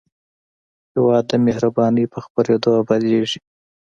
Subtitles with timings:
[0.93, 3.39] هېواد د مهربانۍ په خپرېدو ابادېږي.